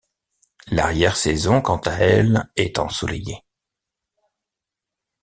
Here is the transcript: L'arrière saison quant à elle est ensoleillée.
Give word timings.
L'arrière 0.71 1.15
saison 1.15 1.61
quant 1.61 1.77
à 1.77 1.91
elle 1.91 2.49
est 2.55 2.79
ensoleillée. 2.79 3.43